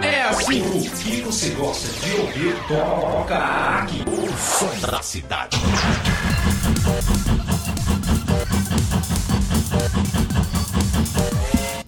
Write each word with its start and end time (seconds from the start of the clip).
É 0.00 0.22
assim 0.22 0.62
que 1.00 1.22
você 1.22 1.50
gosta 1.50 1.86
de 2.00 2.20
ouvir. 2.20 2.56
Toca 2.66 3.36
aqui. 3.36 4.02
O 4.08 4.36
som 4.36 4.90
da 4.90 5.00
cidade. 5.00 5.56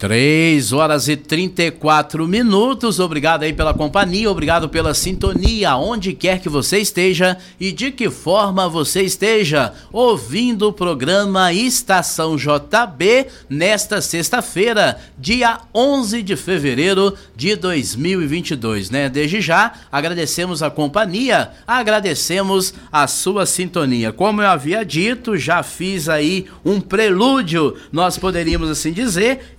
Três 0.00 0.72
horas 0.72 1.08
e 1.08 1.14
34 1.14 2.26
minutos. 2.26 2.98
Obrigado 2.98 3.42
aí 3.42 3.52
pela 3.52 3.74
companhia, 3.74 4.30
obrigado 4.30 4.66
pela 4.66 4.94
sintonia, 4.94 5.76
onde 5.76 6.14
quer 6.14 6.40
que 6.40 6.48
você 6.48 6.78
esteja 6.78 7.36
e 7.60 7.70
de 7.70 7.90
que 7.90 8.08
forma 8.08 8.66
você 8.66 9.02
esteja 9.02 9.74
ouvindo 9.92 10.66
o 10.66 10.72
programa 10.72 11.52
Estação 11.52 12.34
JB 12.34 13.26
nesta 13.46 14.00
sexta-feira, 14.00 14.98
dia 15.18 15.60
11 15.74 16.22
de 16.22 16.34
fevereiro 16.34 17.14
de 17.36 17.54
2022, 17.54 18.88
né? 18.88 19.06
Desde 19.10 19.42
já, 19.42 19.74
agradecemos 19.92 20.62
a 20.62 20.70
companhia, 20.70 21.50
agradecemos 21.66 22.72
a 22.90 23.06
sua 23.06 23.44
sintonia. 23.44 24.14
Como 24.14 24.40
eu 24.40 24.48
havia 24.48 24.82
dito, 24.82 25.36
já 25.36 25.62
fiz 25.62 26.08
aí 26.08 26.46
um 26.64 26.80
prelúdio, 26.80 27.76
nós 27.92 28.16
poderíamos 28.16 28.70
assim 28.70 28.94
dizer, 28.94 29.52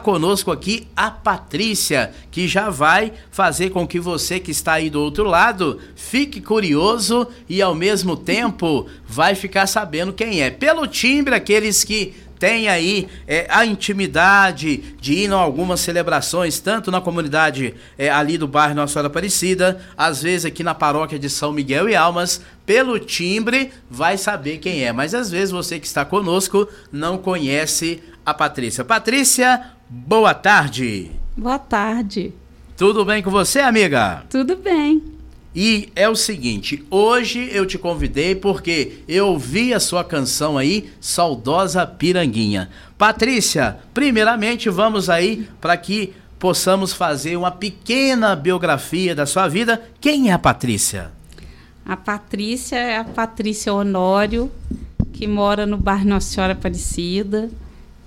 conosco 0.00 0.50
aqui 0.50 0.86
a 0.96 1.10
Patrícia, 1.10 2.12
que 2.30 2.46
já 2.46 2.68
vai 2.70 3.12
fazer 3.30 3.70
com 3.70 3.86
que 3.86 3.98
você 3.98 4.38
que 4.38 4.50
está 4.50 4.74
aí 4.74 4.90
do 4.90 5.00
outro 5.00 5.24
lado 5.24 5.80
fique 5.96 6.40
curioso 6.40 7.26
e 7.48 7.62
ao 7.62 7.74
mesmo 7.74 8.16
tempo 8.16 8.86
vai 9.06 9.34
ficar 9.34 9.66
sabendo 9.66 10.12
quem 10.12 10.42
é. 10.42 10.50
Pelo 10.50 10.86
timbre, 10.86 11.34
aqueles 11.34 11.82
que 11.82 12.14
têm 12.40 12.68
aí 12.68 13.06
é, 13.28 13.46
a 13.50 13.66
intimidade 13.66 14.78
de 14.98 15.12
ir 15.12 15.26
em 15.26 15.32
algumas 15.32 15.80
celebrações, 15.80 16.58
tanto 16.58 16.90
na 16.90 17.00
comunidade 17.00 17.74
é, 17.98 18.08
ali 18.08 18.38
do 18.38 18.48
bairro 18.48 18.74
Nossa 18.74 18.94
Senhora 18.94 19.08
Aparecida, 19.08 19.80
às 19.96 20.22
vezes 20.22 20.46
aqui 20.46 20.64
na 20.64 20.74
paróquia 20.74 21.18
de 21.18 21.28
São 21.28 21.52
Miguel 21.52 21.88
e 21.88 21.94
Almas, 21.94 22.40
pelo 22.64 22.98
timbre 22.98 23.70
vai 23.90 24.16
saber 24.16 24.56
quem 24.56 24.84
é. 24.84 24.92
Mas 24.92 25.14
às 25.14 25.30
vezes 25.30 25.50
você 25.50 25.78
que 25.78 25.86
está 25.86 26.02
conosco 26.02 26.66
não 26.90 27.18
conhece 27.18 28.02
a 28.24 28.32
Patrícia. 28.32 28.84
Patrícia, 28.84 29.72
boa 29.90 30.32
tarde. 30.32 31.10
Boa 31.36 31.58
tarde. 31.58 32.32
Tudo 32.76 33.04
bem 33.04 33.20
com 33.22 33.30
você, 33.30 33.58
amiga? 33.58 34.22
Tudo 34.30 34.54
bem. 34.56 35.02
E 35.52 35.88
é 35.96 36.08
o 36.08 36.14
seguinte, 36.14 36.86
hoje 36.88 37.48
eu 37.50 37.66
te 37.66 37.76
convidei 37.76 38.36
porque 38.36 39.00
eu 39.08 39.26
ouvi 39.26 39.74
a 39.74 39.80
sua 39.80 40.04
canção 40.04 40.56
aí, 40.56 40.92
Saudosa 41.00 41.84
Piranguinha. 41.84 42.70
Patrícia, 42.96 43.78
primeiramente 43.92 44.70
vamos 44.70 45.10
aí 45.10 45.48
para 45.60 45.76
que 45.76 46.14
possamos 46.38 46.92
fazer 46.92 47.36
uma 47.36 47.50
pequena 47.50 48.36
biografia 48.36 49.12
da 49.12 49.26
sua 49.26 49.48
vida. 49.48 49.82
Quem 50.00 50.30
é 50.30 50.32
a 50.32 50.38
Patrícia? 50.38 51.10
A 51.84 51.96
Patrícia 51.96 52.76
é 52.76 52.96
a 52.96 53.04
Patrícia 53.04 53.74
Honório, 53.74 54.52
que 55.12 55.26
mora 55.26 55.66
no 55.66 55.76
bairro 55.76 56.08
Nossa 56.08 56.32
Senhora 56.32 56.52
Aparecida. 56.52 57.50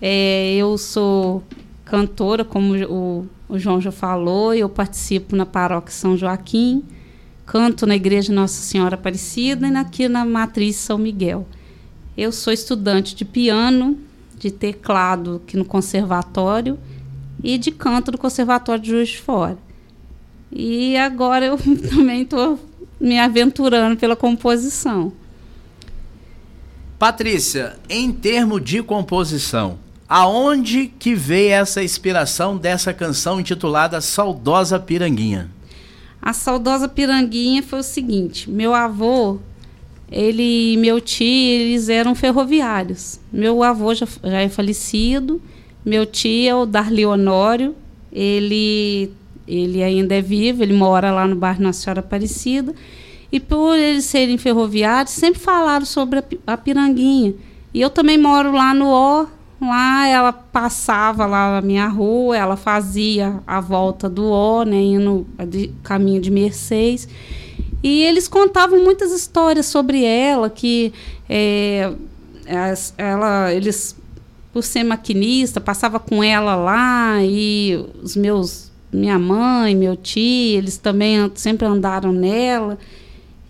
É, 0.02 0.53
eu 0.56 0.78
sou 0.78 1.44
cantora, 1.94 2.44
como 2.44 2.73
o, 2.88 3.27
o, 3.47 3.59
João 3.59 3.80
já 3.80 3.91
falou, 3.91 4.52
eu 4.52 4.67
participo 4.67 5.36
na 5.36 5.45
paróquia 5.45 5.94
São 5.94 6.17
Joaquim, 6.17 6.83
canto 7.45 7.85
na 7.85 7.95
igreja 7.95 8.33
Nossa 8.33 8.63
Senhora 8.63 8.95
Aparecida 8.95 9.67
e 9.67 9.75
aqui 9.75 10.09
na 10.09 10.25
Matriz 10.25 10.75
São 10.77 10.97
Miguel. 10.97 11.47
Eu 12.17 12.31
sou 12.31 12.52
estudante 12.52 13.13
de 13.13 13.23
piano, 13.23 13.95
de 14.39 14.50
teclado 14.50 15.39
aqui 15.44 15.55
no 15.55 15.63
conservatório 15.63 16.80
e 17.44 17.59
de 17.59 17.69
canto 17.69 18.09
do 18.09 18.17
Conservatório 18.17 18.81
de 18.81 18.89
Juiz 18.89 19.09
de 19.09 19.19
Fora. 19.19 19.59
E 20.52 20.97
agora 20.97 21.45
eu 21.45 21.59
também 21.94 22.23
estou 22.23 22.57
me 23.00 23.19
aventurando 23.19 23.97
pela 23.97 24.16
composição. 24.16 25.13
Patrícia, 26.97 27.78
em 27.88 28.12
termos 28.12 28.63
de 28.63 28.81
composição, 28.81 29.78
aonde 30.08 30.88
que 30.88 31.16
veio 31.16 31.53
essa 31.53 31.84
inspiração 31.84 32.58
dessa 32.58 32.94
canção 32.94 33.40
intitulada 33.40 34.02
Saudosa 34.02 34.80
Piranguinha? 34.80 35.50
A 36.22 36.31
Saudosa 36.31 36.88
Piranguinha 36.88 37.62
foi 37.62 37.80
o 37.80 37.84
seguinte: 37.84 38.50
meu 38.50 38.74
avô, 38.74 39.40
ele 40.12 40.74
e 40.74 40.78
meu 40.78 41.02
tio, 41.02 41.25
eles 41.25 41.90
eram 41.90 42.16
ferroviários. 42.16 43.19
Meu 43.31 43.63
avô 43.63 43.94
já, 43.94 44.08
já 44.24 44.40
é 44.40 44.50
falecido, 44.50 45.42
meu 45.84 46.06
tio 46.06 46.50
é 46.50 46.56
o 46.56 46.66
Darli 46.66 47.06
Honório, 47.06 47.75
ele, 48.12 49.12
ele 49.47 49.84
ainda 49.84 50.16
é 50.16 50.22
vivo, 50.22 50.63
ele 50.63 50.74
mora 50.74 51.12
lá 51.12 51.28
no 51.28 51.36
bairro 51.36 51.63
Nossa 51.63 51.81
Senhora 51.81 52.00
Aparecida. 52.00 52.74
E 53.31 53.40
por 53.40 53.75
eles 53.75 54.06
serem 54.06 54.38
ferroviários, 54.38 55.12
sempre 55.13 55.42
falaram 55.42 55.86
sobre 55.86 56.19
a, 56.19 56.24
a 56.46 56.56
Piranguinha. 56.56 57.34
E 57.74 57.81
eu 57.81 57.90
também 57.90 58.18
moro 58.18 58.52
lá 58.52 58.74
no 58.74 58.86
O, 58.86 59.28
lá 59.62 60.08
ela 60.08 60.34
passava 60.34 61.25
lá 61.25 61.53
na 61.53 61.62
minha 61.62 61.88
rua, 61.88 62.38
ela 62.38 62.58
fazia 62.58 63.41
a 63.47 63.59
volta 63.59 64.09
do 64.09 64.25
O, 64.25 64.64
né, 64.64 64.78
indo 64.78 65.25
de 65.47 65.69
caminho 65.84 66.22
de 66.22 66.30
Mercedes. 66.30 67.08
E 67.81 68.03
eles 68.03 68.28
contavam 68.28 68.81
muitas 68.84 69.12
histórias 69.12 69.66
sobre 69.66 70.03
ela, 70.03 70.50
que 70.50 70.94
é, 71.28 71.92
ela, 72.97 73.53
eles, 73.53 73.96
por 74.53 74.63
ser 74.63 74.84
maquinista, 74.84 75.59
passava 75.59 76.00
com 76.00 76.24
ela 76.24 76.56
lá 76.56 77.22
e 77.22 77.86
os 78.02 78.16
meus, 78.16 78.72
minha 78.92 79.19
mãe, 79.19 79.75
meu 79.75 79.97
tio, 79.97 80.58
eles 80.58 80.78
também 80.78 81.30
sempre 81.36 81.68
andaram 81.68 82.13
nela. 82.13 82.78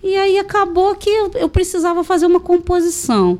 E 0.01 0.15
aí 0.15 0.37
acabou 0.39 0.95
que 0.95 1.09
eu, 1.09 1.31
eu 1.35 1.49
precisava 1.49 2.03
fazer 2.03 2.25
uma 2.25 2.39
composição 2.39 3.39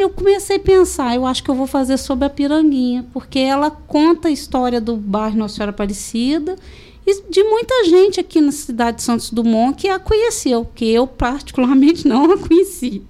eu 0.00 0.10
comecei 0.10 0.56
a 0.56 0.60
pensar, 0.60 1.14
eu 1.16 1.26
acho 1.26 1.42
que 1.42 1.50
eu 1.50 1.54
vou 1.54 1.66
fazer 1.66 1.96
sobre 1.98 2.24
a 2.24 2.30
Piranguinha, 2.30 3.04
porque 3.12 3.38
ela 3.40 3.70
conta 3.70 4.28
a 4.28 4.30
história 4.30 4.80
do 4.80 4.96
bairro 4.96 5.36
Nossa 5.36 5.56
Senhora 5.56 5.70
Aparecida 5.70 6.56
e 7.04 7.22
de 7.28 7.42
muita 7.42 7.84
gente 7.84 8.20
aqui 8.20 8.40
na 8.40 8.52
cidade 8.52 8.98
de 8.98 9.02
Santos 9.02 9.30
Dumont 9.30 9.76
que 9.76 9.88
a 9.88 9.98
conheceu, 9.98 10.68
que 10.74 10.88
eu 10.88 11.06
particularmente 11.06 12.06
não 12.08 12.32
a 12.32 12.38
conheci. 12.38 13.02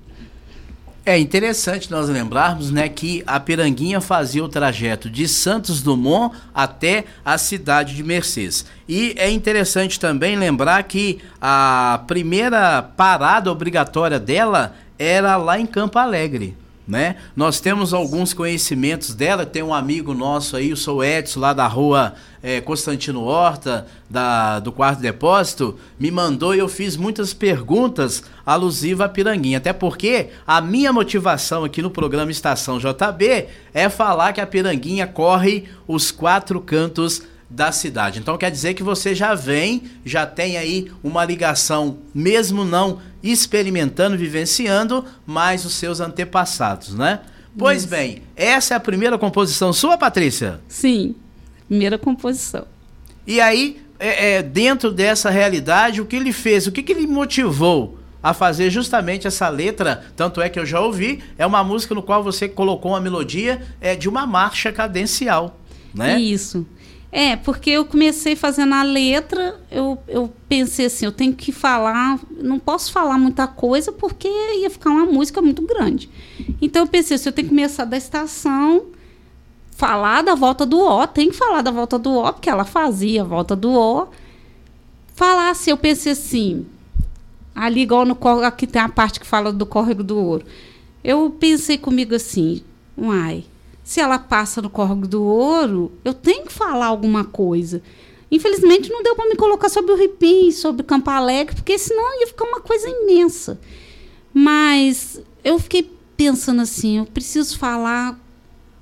É 1.04 1.19
interessante 1.19 1.91
nós 1.91 2.09
lembrarmos, 2.09 2.71
né, 2.71 2.87
que 2.88 3.22
a 3.27 3.41
Piranguinha 3.41 4.00
fazia 4.00 4.44
o 4.44 4.48
trajeto 4.48 5.09
de 5.09 5.27
Santos 5.27 5.82
Dumont 5.82 6.37
até 6.54 7.06
a 7.25 7.38
cidade 7.38 7.94
de 7.94 8.03
Mercedes. 8.03 8.66
E 8.87 9.15
é 9.16 9.31
interessante 9.31 9.98
também 9.98 10.37
lembrar 10.37 10.82
que 10.82 11.19
a 11.41 12.03
primeira 12.06 12.82
parada 12.82 13.50
obrigatória 13.50 14.21
dela 14.21 14.75
era 14.98 15.37
lá 15.37 15.59
em 15.59 15.66
Campo 15.66 15.98
Alegre 15.98 16.56
né? 16.88 17.16
Nós 17.37 17.60
temos 17.60 17.93
alguns 17.93 18.32
conhecimentos 18.32 19.15
dela, 19.15 19.44
tem 19.44 19.62
um 19.62 19.75
amigo 19.75 20.15
nosso 20.15 20.56
aí, 20.56 20.72
o 20.72 20.76
sou 20.76 21.04
Edson, 21.04 21.38
lá 21.38 21.53
da 21.53 21.66
rua 21.66 22.15
é, 22.43 22.62
Constantino 22.62 23.25
Horta, 23.25 23.87
da, 24.09 24.59
do 24.59 24.72
quarto 24.72 25.00
depósito, 25.00 25.78
me 26.00 26.10
mandou 26.10 26.54
e 26.54 26.59
eu 26.59 26.69
fiz 26.69 26.97
muitas 26.97 27.34
perguntas 27.34 28.22
alusivas 28.47 29.04
à 29.04 29.09
Piranguinha. 29.09 29.59
Até 29.59 29.75
porque 29.75 30.31
a 30.47 30.62
minha 30.62 30.91
motivação 30.91 31.62
aqui 31.62 31.82
no 31.82 31.91
programa 31.91 32.31
Estação 32.31 32.78
JB 32.78 33.48
é 33.75 33.91
falar 33.91 34.32
que 34.32 34.41
a 34.41 34.47
Piranguinha 34.47 35.06
corre 35.06 35.69
os 35.87 36.10
quatro 36.10 36.59
cantos 36.59 37.22
da 37.50 37.72
cidade. 37.72 38.19
Então 38.19 38.37
quer 38.37 38.50
dizer 38.50 38.75
que 38.75 38.82
você 38.82 39.15
já 39.15 39.34
vem, 39.34 39.82
já 40.04 40.27
tem 40.27 40.56
aí 40.56 40.91
uma 41.03 41.25
ligação, 41.25 41.98
mesmo 42.15 42.65
não 42.65 42.98
experimentando, 43.22 44.16
vivenciando, 44.16 45.04
mais 45.26 45.64
os 45.64 45.74
seus 45.74 46.00
antepassados, 46.00 46.94
né? 46.94 47.20
Pois 47.56 47.82
Isso. 47.82 47.88
bem, 47.88 48.22
essa 48.36 48.74
é 48.74 48.76
a 48.76 48.80
primeira 48.80 49.18
composição 49.18 49.72
sua, 49.72 49.98
Patrícia? 49.98 50.60
Sim, 50.68 51.14
primeira 51.66 51.98
composição. 51.98 52.66
E 53.26 53.40
aí, 53.40 53.80
é, 53.98 54.34
é, 54.34 54.42
dentro 54.42 54.92
dessa 54.92 55.28
realidade, 55.28 56.00
o 56.00 56.06
que 56.06 56.16
ele 56.16 56.32
fez, 56.32 56.66
o 56.66 56.72
que, 56.72 56.82
que 56.82 56.92
ele 56.92 57.06
motivou 57.06 57.98
a 58.22 58.32
fazer 58.32 58.70
justamente 58.70 59.26
essa 59.26 59.48
letra? 59.48 60.04
Tanto 60.16 60.41
é 60.41 60.48
que 60.48 60.59
eu 60.59 60.64
já 60.64 60.80
ouvi, 60.80 61.22
é 61.36 61.44
uma 61.44 61.64
música 61.64 61.94
no 61.94 62.03
qual 62.03 62.22
você 62.22 62.48
colocou 62.48 62.92
uma 62.92 63.00
melodia 63.00 63.60
é, 63.80 63.97
de 63.97 64.09
uma 64.09 64.26
marcha 64.26 64.72
cadencial, 64.72 65.59
né? 65.92 66.18
Isso. 66.21 66.66
É, 67.10 67.37
porque 67.37 67.71
eu 67.71 67.87
comecei 67.87 68.37
fazendo 68.37 68.75
a 68.75 68.83
letra, 68.83 69.59
eu, 69.71 69.99
eu 70.07 70.31
pensei 70.47 70.87
assim, 70.87 71.07
eu 71.07 71.13
tenho 71.13 71.33
que 71.33 71.51
falar, 71.51 72.21
não 72.31 72.59
posso 72.59 72.93
falar 72.93 73.16
muita 73.16 73.47
coisa 73.47 73.91
porque 73.91 74.28
ia 74.28 74.69
ficar 74.69 74.91
uma 74.91 75.07
música 75.07 75.41
muito 75.41 75.63
grande. 75.63 76.10
Então 76.60 76.83
eu 76.83 76.87
pensei, 76.87 77.16
se 77.16 77.27
eu 77.27 77.33
tenho 77.33 77.49
que 77.49 77.55
começar 77.55 77.87
da 77.87 77.97
estação, 77.97 78.87
falar 79.71 80.22
da 80.22 80.34
volta 80.34 80.66
do 80.66 80.78
O, 80.81 81.07
tem 81.07 81.31
que 81.31 81.37
falar 81.37 81.63
da 81.63 81.71
volta 81.71 81.99
do 81.99 82.13
O, 82.13 82.33
porque 82.33 82.51
ela 82.51 82.65
fazia 82.65 83.22
a 83.22 83.25
volta 83.25 83.57
do 83.57 83.72
O. 83.72 84.09
Falar 85.15 85.51
assim, 85.51 85.71
eu 85.71 85.78
pensei 85.78 86.13
assim, 86.13 86.66
ali 87.55 87.81
igual 87.81 88.05
no 88.05 88.16
aqui 88.45 88.66
tem 88.66 88.83
a 88.83 88.89
parte 88.89 89.19
que 89.19 89.27
fala 89.27 89.51
do 89.51 89.65
córrego 89.65 90.03
do 90.05 90.19
ouro. 90.19 90.45
Eu 91.03 91.31
pensei 91.31 91.78
comigo 91.78 92.15
assim, 92.15 92.63
uai, 92.97 93.45
se 93.88 94.00
ela 94.00 94.18
passa 94.18 94.60
no 94.60 94.68
Córrego 94.68 95.08
do 95.08 95.24
Ouro, 95.24 95.90
eu 96.04 96.12
tenho 96.12 96.44
que 96.44 96.52
falar 96.52 96.84
alguma 96.84 97.24
coisa. 97.24 97.80
Infelizmente 98.30 98.90
não 98.90 99.02
deu 99.02 99.16
para 99.16 99.30
me 99.30 99.34
colocar 99.34 99.70
sobre 99.70 99.92
o 99.92 99.96
Ripim, 99.96 100.52
sobre 100.52 100.82
Campo 100.82 101.08
Alegre, 101.08 101.54
porque 101.54 101.78
senão 101.78 102.20
ia 102.20 102.26
ficar 102.26 102.44
uma 102.44 102.60
coisa 102.60 102.86
imensa. 102.86 103.58
Mas 104.30 105.22
eu 105.42 105.58
fiquei 105.58 105.90
pensando 106.18 106.60
assim, 106.60 106.98
eu 106.98 107.06
preciso 107.06 107.58
falar 107.58 108.20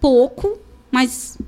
pouco, 0.00 0.58
mas 0.90 1.38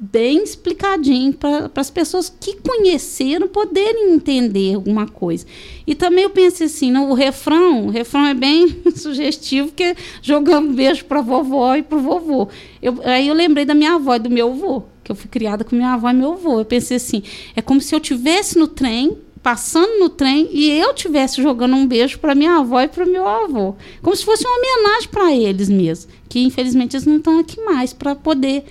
bem 0.00 0.42
explicadinho 0.42 1.34
para 1.34 1.70
as 1.76 1.90
pessoas 1.90 2.34
que 2.40 2.56
conheceram 2.56 3.46
poderem 3.46 4.14
entender 4.14 4.74
alguma 4.74 5.06
coisa. 5.06 5.44
E 5.86 5.94
também 5.94 6.24
eu 6.24 6.30
pensei 6.30 6.66
assim, 6.68 6.90
no, 6.90 7.10
o 7.10 7.14
refrão, 7.14 7.86
o 7.86 7.90
refrão 7.90 8.24
é 8.24 8.32
bem 8.32 8.80
sugestivo, 8.96 9.72
que 9.72 9.94
jogando 10.22 10.72
beijo 10.72 11.04
para 11.04 11.20
vovó 11.20 11.76
e 11.76 11.82
para 11.82 11.98
o 11.98 12.00
vovô. 12.00 12.48
Eu, 12.80 12.98
aí 13.04 13.28
eu 13.28 13.34
lembrei 13.34 13.66
da 13.66 13.74
minha 13.74 13.96
avó 13.96 14.14
e 14.14 14.18
do 14.18 14.30
meu 14.30 14.50
avô, 14.50 14.84
que 15.04 15.12
eu 15.12 15.16
fui 15.16 15.28
criada 15.28 15.64
com 15.64 15.76
minha 15.76 15.92
avó 15.92 16.08
e 16.08 16.14
meu 16.14 16.32
avô. 16.32 16.60
Eu 16.60 16.64
pensei 16.64 16.96
assim, 16.96 17.22
é 17.54 17.60
como 17.60 17.78
se 17.78 17.94
eu 17.94 18.00
tivesse 18.00 18.58
no 18.58 18.66
trem, 18.66 19.18
passando 19.42 19.98
no 19.98 20.08
trem 20.08 20.48
e 20.50 20.70
eu 20.70 20.94
tivesse 20.94 21.42
jogando 21.42 21.76
um 21.76 21.86
beijo 21.86 22.18
para 22.18 22.34
minha 22.34 22.56
avó 22.56 22.80
e 22.80 22.88
para 22.88 23.04
o 23.04 23.10
meu 23.10 23.26
avô, 23.26 23.74
como 24.00 24.16
se 24.16 24.24
fosse 24.24 24.46
uma 24.46 24.56
homenagem 24.56 25.08
para 25.10 25.34
eles 25.34 25.68
mesmo, 25.68 26.10
que 26.26 26.40
infelizmente 26.40 26.96
eles 26.96 27.06
não 27.06 27.16
estão 27.16 27.38
aqui 27.38 27.60
mais 27.62 27.92
para 27.92 28.14
poder 28.14 28.64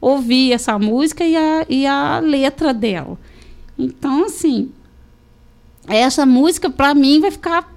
ouvir 0.00 0.52
essa 0.52 0.78
música 0.78 1.24
e 1.24 1.36
a, 1.36 1.66
e 1.68 1.86
a 1.86 2.20
letra 2.20 2.72
dela. 2.72 3.18
Então, 3.78 4.24
assim, 4.24 4.70
essa 5.86 6.24
música 6.24 6.70
para 6.70 6.94
mim 6.94 7.20
vai 7.20 7.30
ficar, 7.30 7.72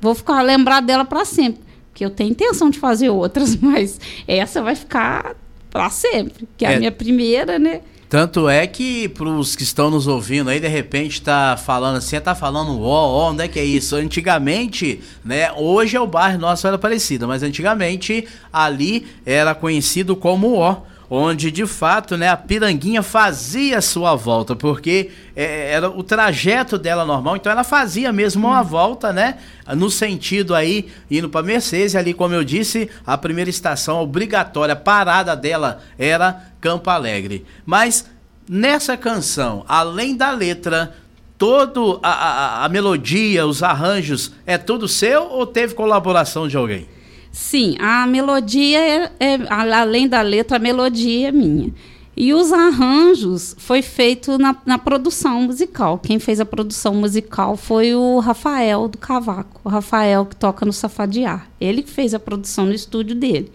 vou 0.00 0.14
ficar 0.14 0.42
lembrar 0.42 0.80
dela 0.80 1.04
para 1.04 1.24
sempre, 1.24 1.62
porque 1.90 2.04
eu 2.04 2.10
tenho 2.10 2.30
intenção 2.30 2.70
de 2.70 2.78
fazer 2.78 3.10
outras, 3.10 3.56
mas 3.60 4.00
essa 4.26 4.62
vai 4.62 4.74
ficar 4.74 5.36
para 5.70 5.90
sempre, 5.90 6.48
que 6.56 6.64
é, 6.64 6.72
é 6.72 6.76
a 6.76 6.78
minha 6.78 6.92
primeira, 6.92 7.58
né? 7.58 7.80
Tanto 8.08 8.48
é 8.48 8.66
que 8.66 9.06
para 9.10 9.28
os 9.28 9.54
que 9.54 9.62
estão 9.62 9.90
nos 9.90 10.06
ouvindo 10.06 10.48
aí, 10.48 10.58
de 10.58 10.66
repente 10.66 11.20
tá 11.20 11.58
falando 11.58 11.96
assim, 11.96 12.18
tá 12.18 12.34
falando 12.34 12.80
ó, 12.80 13.06
ó, 13.06 13.30
onde 13.30 13.44
é 13.44 13.48
que 13.48 13.58
é 13.58 13.64
isso? 13.64 13.96
Antigamente, 13.96 15.02
né? 15.22 15.52
Hoje 15.52 15.94
é 15.94 16.00
o 16.00 16.06
bairro 16.06 16.38
nosso 16.38 16.66
era 16.66 16.78
parecido, 16.78 17.28
mas 17.28 17.42
antigamente 17.42 18.26
ali 18.50 19.06
era 19.26 19.54
conhecido 19.54 20.16
como 20.16 20.54
ó 20.54 20.78
onde 21.10 21.50
de 21.50 21.66
fato 21.66 22.16
né, 22.16 22.28
a 22.28 22.36
piranguinha 22.36 23.02
fazia 23.02 23.80
sua 23.80 24.14
volta, 24.14 24.54
porque 24.54 25.10
é, 25.34 25.72
era 25.72 25.88
o 25.88 26.02
trajeto 26.02 26.76
dela 26.76 27.04
normal, 27.04 27.36
então 27.36 27.50
ela 27.50 27.64
fazia 27.64 28.12
mesmo 28.12 28.48
uma 28.48 28.62
volta, 28.62 29.12
né? 29.12 29.38
No 29.76 29.90
sentido 29.90 30.54
aí, 30.54 30.88
indo 31.10 31.28
para 31.28 31.42
Mercedes, 31.42 31.96
ali 31.96 32.12
como 32.12 32.34
eu 32.34 32.44
disse, 32.44 32.90
a 33.06 33.16
primeira 33.16 33.50
estação 33.50 34.00
obrigatória, 34.00 34.76
parada 34.76 35.34
dela 35.34 35.80
era 35.98 36.44
Campo 36.60 36.90
Alegre. 36.90 37.44
Mas 37.64 38.06
nessa 38.48 38.96
canção, 38.96 39.64
além 39.68 40.16
da 40.16 40.30
letra, 40.30 40.94
todo 41.38 42.00
a, 42.02 42.10
a, 42.10 42.64
a 42.64 42.68
melodia, 42.68 43.46
os 43.46 43.62
arranjos, 43.62 44.32
é 44.44 44.58
tudo 44.58 44.88
seu 44.88 45.24
ou 45.24 45.46
teve 45.46 45.74
colaboração 45.74 46.48
de 46.48 46.56
alguém? 46.56 46.97
Sim, 47.40 47.76
a 47.78 48.04
melodia 48.04 48.80
é, 48.80 49.12
é, 49.20 49.38
além 49.48 50.08
da 50.08 50.20
letra, 50.22 50.56
a 50.56 50.60
melodia 50.60 51.28
é 51.28 51.32
minha. 51.32 51.72
E 52.16 52.34
os 52.34 52.52
arranjos 52.52 53.54
foi 53.56 53.80
feito 53.80 54.36
na, 54.38 54.56
na, 54.66 54.76
produção 54.76 55.42
musical. 55.42 56.00
Quem 56.00 56.18
fez 56.18 56.40
a 56.40 56.44
produção 56.44 56.96
musical 56.96 57.56
foi 57.56 57.94
o 57.94 58.18
Rafael 58.18 58.88
do 58.88 58.98
Cavaco. 58.98 59.60
O 59.62 59.68
Rafael 59.68 60.26
que 60.26 60.34
toca 60.34 60.66
no 60.66 60.72
Safadiar. 60.72 61.48
Ele 61.60 61.82
que 61.82 61.90
fez 61.90 62.12
a 62.12 62.18
produção 62.18 62.66
no 62.66 62.74
estúdio 62.74 63.14
dele. 63.14 63.52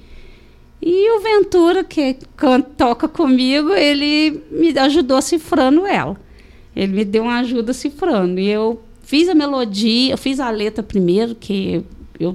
E 0.81 1.11
o 1.17 1.19
Ventura, 1.19 1.83
que 1.83 2.15
canta, 2.37 2.69
toca 2.77 3.09
comigo, 3.09 3.71
ele 3.73 4.41
me 4.49 4.79
ajudou 4.79 5.21
cifrando 5.21 5.85
ela. 5.85 6.15
Ele 6.73 6.93
me 6.93 7.03
deu 7.03 7.23
uma 7.23 7.39
ajuda 7.39 7.73
cifrando. 7.73 8.39
E 8.39 8.47
eu 8.47 8.81
fiz 9.01 9.27
a 9.27 9.35
melodia, 9.35 10.13
eu 10.13 10.17
fiz 10.17 10.39
a 10.39 10.49
letra 10.49 10.81
primeiro, 10.81 11.35
que 11.35 11.83
eu 12.17 12.33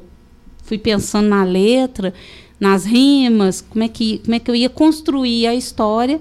fui 0.68 0.76
pensando 0.76 1.28
na 1.28 1.42
letra, 1.44 2.12
nas 2.60 2.84
rimas, 2.84 3.62
como 3.62 3.82
é 3.82 3.88
que, 3.88 4.18
como 4.18 4.34
é 4.34 4.38
que 4.38 4.50
eu 4.50 4.54
ia 4.54 4.68
construir 4.68 5.46
a 5.46 5.54
história. 5.54 6.20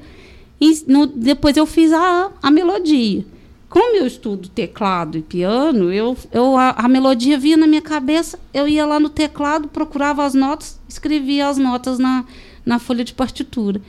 E 0.60 0.84
no, 0.88 1.06
depois 1.06 1.58
eu 1.58 1.66
fiz 1.66 1.92
a, 1.92 2.32
a 2.42 2.50
melodia. 2.50 3.26
Como 3.70 3.98
eu 3.98 4.08
estudo 4.08 4.48
teclado 4.48 5.18
e 5.18 5.22
piano, 5.22 5.92
eu, 5.92 6.16
eu 6.32 6.56
a, 6.58 6.70
a, 6.70 6.88
melodia 6.88 7.38
vinha 7.38 7.58
na 7.58 7.68
minha 7.68 7.82
cabeça, 7.82 8.40
eu 8.54 8.66
ia 8.66 8.86
lá 8.86 8.98
no 8.98 9.10
teclado, 9.10 9.68
procurava 9.68 10.24
as 10.24 10.34
notas, 10.34 10.80
escrevia 10.88 11.50
as 11.50 11.58
notas 11.58 12.00
na, 12.00 12.24
na 12.66 12.80
folha 12.80 13.04
de 13.04 13.14
partitura. 13.14 13.82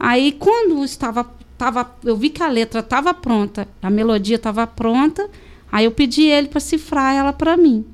Aí, 0.00 0.32
quando 0.32 0.82
estava, 0.82 1.30
estava, 1.52 1.94
eu 2.02 2.16
vi 2.16 2.30
que 2.30 2.42
a 2.42 2.48
letra 2.48 2.80
estava 2.80 3.12
pronta, 3.12 3.68
a 3.82 3.90
melodia 3.90 4.36
estava 4.36 4.66
pronta, 4.66 5.28
aí 5.70 5.84
eu 5.84 5.90
pedi 5.90 6.22
ele 6.22 6.48
para 6.48 6.60
cifrar 6.60 7.14
ela 7.14 7.32
para 7.32 7.58
mim. 7.58 7.84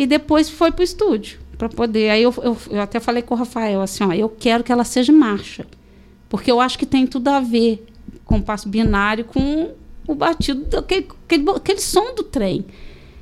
E 0.00 0.06
depois 0.06 0.48
foi 0.48 0.72
para 0.72 0.80
o 0.80 0.82
estúdio 0.82 1.38
para 1.58 1.68
poder. 1.68 2.08
Aí 2.08 2.22
eu, 2.22 2.32
eu, 2.42 2.56
eu, 2.70 2.80
até 2.80 2.98
falei 2.98 3.22
com 3.22 3.34
o 3.34 3.36
Rafael 3.36 3.82
assim, 3.82 4.02
ó, 4.02 4.14
eu 4.14 4.30
quero 4.30 4.64
que 4.64 4.72
ela 4.72 4.82
seja 4.82 5.12
marcha, 5.12 5.66
porque 6.26 6.50
eu 6.50 6.58
acho 6.58 6.78
que 6.78 6.86
tem 6.86 7.06
tudo 7.06 7.28
a 7.28 7.38
ver 7.38 7.84
com 8.24 8.40
passo 8.40 8.66
binário, 8.66 9.26
com 9.26 9.74
o 10.08 10.14
batido, 10.14 10.64
daquele, 10.64 11.06
aquele, 11.26 11.50
aquele 11.50 11.80
som 11.82 12.14
do 12.14 12.22
trem. 12.22 12.64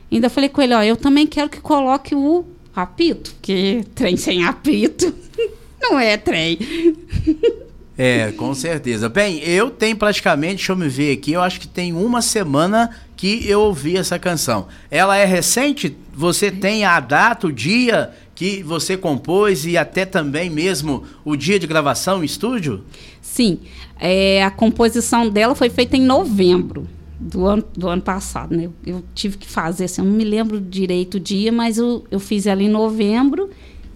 Ainda 0.08 0.30
falei 0.30 0.48
com 0.48 0.62
ele, 0.62 0.72
ó, 0.72 0.80
eu 0.84 0.96
também 0.96 1.26
quero 1.26 1.50
que 1.50 1.60
coloque 1.60 2.14
o 2.14 2.44
apito, 2.76 3.32
porque 3.32 3.84
trem 3.96 4.16
sem 4.16 4.44
apito 4.44 5.12
não 5.82 5.98
é 5.98 6.16
trem. 6.16 6.58
É, 7.98 8.30
com 8.30 8.54
certeza. 8.54 9.08
Bem, 9.08 9.40
eu 9.40 9.70
tenho 9.70 9.96
praticamente, 9.96 10.58
deixa 10.58 10.70
eu 10.70 10.76
me 10.76 10.88
ver 10.88 11.12
aqui, 11.12 11.32
eu 11.32 11.42
acho 11.42 11.58
que 11.58 11.66
tem 11.66 11.92
uma 11.92 12.22
semana 12.22 12.90
que 13.16 13.44
eu 13.48 13.60
ouvi 13.60 13.96
essa 13.96 14.20
canção. 14.20 14.68
Ela 14.88 15.16
é 15.16 15.24
recente? 15.24 15.96
Você 16.14 16.48
tem 16.52 16.84
a 16.84 17.00
data, 17.00 17.48
o 17.48 17.52
dia 17.52 18.14
que 18.36 18.62
você 18.62 18.96
compôs 18.96 19.66
e 19.66 19.76
até 19.76 20.06
também 20.06 20.48
mesmo 20.48 21.02
o 21.24 21.34
dia 21.34 21.58
de 21.58 21.66
gravação 21.66 22.22
estúdio? 22.22 22.84
Sim, 23.20 23.58
é, 23.98 24.44
a 24.44 24.50
composição 24.52 25.28
dela 25.28 25.56
foi 25.56 25.68
feita 25.68 25.96
em 25.96 26.02
novembro 26.02 26.86
do 27.18 27.46
ano, 27.46 27.64
do 27.76 27.88
ano 27.88 28.02
passado, 28.02 28.56
né? 28.56 28.70
Eu, 28.86 29.02
tive 29.12 29.38
que 29.38 29.48
fazer, 29.48 29.86
assim, 29.86 30.02
eu 30.02 30.04
não 30.04 30.12
me 30.12 30.22
lembro 30.22 30.60
direito 30.60 31.16
o 31.16 31.20
dia, 31.20 31.50
mas 31.50 31.78
eu, 31.78 32.04
eu 32.12 32.20
fiz 32.20 32.46
ela 32.46 32.62
em 32.62 32.68
novembro 32.68 33.50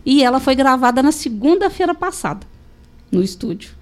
e 0.05 0.25
ela 0.25 0.41
foi 0.41 0.57
gravada 0.57 1.05
na 1.05 1.13
segunda-feira 1.13 1.95
passada, 1.95 2.45
no 3.13 3.23
estúdio. 3.23 3.81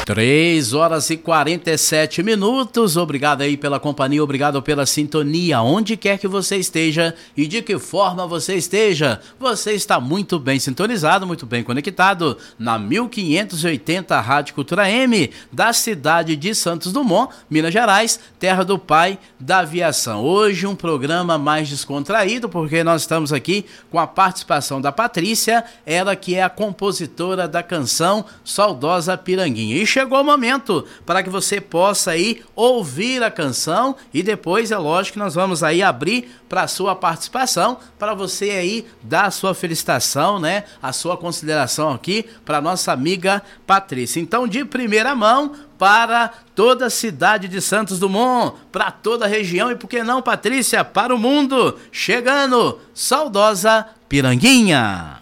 3 0.04 0.72
horas 0.72 1.10
e 1.10 1.16
47 1.16 2.24
minutos. 2.24 2.96
Obrigado 2.96 3.42
aí 3.42 3.56
pela 3.56 3.78
companhia, 3.78 4.22
obrigado 4.22 4.60
pela 4.60 4.84
sintonia. 4.84 5.62
Onde 5.62 5.96
quer 5.96 6.18
que 6.18 6.26
você 6.26 6.56
esteja 6.56 7.14
e 7.36 7.46
de 7.46 7.62
que 7.62 7.78
forma 7.78 8.26
você 8.26 8.56
esteja, 8.56 9.20
você 9.38 9.72
está 9.74 10.00
muito 10.00 10.40
bem 10.40 10.58
sintonizado, 10.58 11.24
muito 11.24 11.46
bem 11.46 11.62
conectado 11.62 12.36
na 12.58 12.80
1580 12.80 14.20
Rádio 14.20 14.54
Cultura 14.54 14.90
M 14.90 15.30
da 15.52 15.72
cidade 15.72 16.34
de 16.34 16.52
Santos 16.52 16.92
Dumont, 16.92 17.32
Minas 17.48 17.72
Gerais, 17.72 18.18
terra 18.40 18.64
do 18.64 18.80
pai 18.80 19.20
da 19.38 19.60
aviação. 19.60 20.24
Hoje 20.24 20.66
um 20.66 20.74
programa 20.74 21.38
mais 21.38 21.68
descontraído 21.68 22.48
porque 22.48 22.82
nós 22.82 23.02
estamos 23.02 23.32
aqui 23.32 23.64
com 23.88 24.00
a 24.00 24.06
participação 24.08 24.80
da 24.80 24.90
Patrícia, 24.90 25.64
ela 25.86 26.16
que 26.16 26.34
é 26.34 26.42
a 26.42 26.50
compositora 26.50 27.46
da 27.46 27.62
canção 27.62 28.24
Saudosa 28.44 29.16
Piranguinha. 29.16 29.76
Chegou 29.92 30.22
o 30.22 30.24
momento 30.24 30.86
para 31.04 31.22
que 31.22 31.28
você 31.28 31.60
possa 31.60 32.12
aí 32.12 32.42
ouvir 32.56 33.22
a 33.22 33.30
canção 33.30 33.94
e 34.14 34.22
depois 34.22 34.70
é 34.70 34.78
lógico 34.78 35.12
que 35.12 35.18
nós 35.18 35.34
vamos 35.34 35.62
aí 35.62 35.82
abrir 35.82 36.30
para 36.48 36.62
a 36.62 36.66
sua 36.66 36.96
participação, 36.96 37.76
para 37.98 38.14
você 38.14 38.52
aí 38.52 38.86
dar 39.02 39.26
a 39.26 39.30
sua 39.30 39.52
felicitação, 39.52 40.40
né? 40.40 40.64
A 40.82 40.94
sua 40.94 41.14
consideração 41.18 41.92
aqui 41.92 42.24
para 42.42 42.62
nossa 42.62 42.90
amiga 42.90 43.42
Patrícia. 43.66 44.18
Então, 44.18 44.48
de 44.48 44.64
primeira 44.64 45.14
mão, 45.14 45.52
para 45.78 46.32
toda 46.54 46.86
a 46.86 46.90
cidade 46.90 47.46
de 47.46 47.60
Santos 47.60 47.98
Dumont, 47.98 48.56
para 48.72 48.90
toda 48.90 49.26
a 49.26 49.28
região 49.28 49.70
e 49.70 49.76
por 49.76 49.88
que 49.88 50.02
não, 50.02 50.22
Patrícia, 50.22 50.82
para 50.82 51.14
o 51.14 51.18
mundo, 51.18 51.78
chegando, 51.92 52.80
saudosa 52.94 53.86
Piranguinha. 54.08 55.21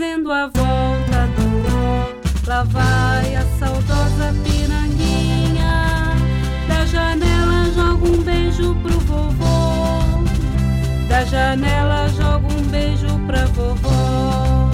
Fazendo 0.00 0.32
a 0.32 0.46
volta 0.46 1.26
do 1.36 1.68
nó. 1.68 2.08
Lá 2.46 2.62
vai 2.62 3.36
a 3.36 3.44
saudosa 3.58 4.34
piranguinha, 4.42 6.16
da 6.66 6.86
janela 6.86 7.70
joga 7.74 8.08
um 8.08 8.22
beijo 8.22 8.74
pro 8.76 8.98
vovô, 9.00 10.24
da 11.06 11.22
janela 11.26 12.08
joga 12.16 12.46
um 12.46 12.62
beijo 12.70 13.08
pra 13.26 13.44
vovó, 13.44 14.70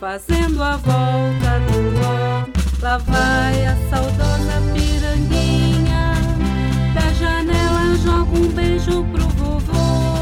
fazendo 0.00 0.60
a 0.60 0.76
volta 0.76 1.60
do 1.68 1.80
nó. 2.00 2.44
Lá 2.82 2.98
vai 2.98 3.66
a 3.66 3.76
saudosa 3.88 4.60
piranguinha, 4.74 6.14
da 6.94 7.12
janela 7.12 7.96
joga 8.02 8.36
um 8.36 8.48
beijo 8.48 9.04
pro 9.12 9.28
vovô 9.28 10.14